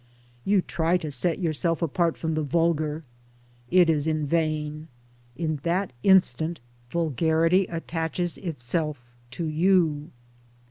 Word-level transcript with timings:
You 0.45 0.61
try 0.63 0.97
to 0.97 1.11
set 1.11 1.37
yourself 1.37 1.83
apart 1.83 2.17
from 2.17 2.33
the 2.33 2.41
vulgar. 2.41 3.03
It 3.69 3.87
is 3.87 4.07
in 4.07 4.25
vain. 4.25 4.87
In 5.35 5.57
that 5.57 5.93
instant 6.01 6.59
vulgarity 6.89 7.65
attaches 7.67 8.39
itself 8.39 8.99
to 9.29 9.45
you. 9.45 10.09